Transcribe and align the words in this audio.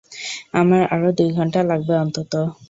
আমার 0.53 0.81
আরও 0.93 1.09
দুই 1.17 1.29
ঘন্টা 1.33 1.59
লাগবে, 1.63 1.93
অন্তত। 1.97 2.33